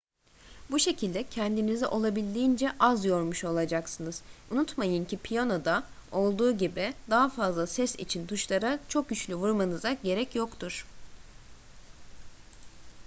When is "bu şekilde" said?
0.71-1.23